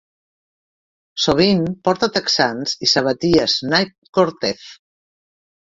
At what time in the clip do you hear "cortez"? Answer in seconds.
4.21-4.69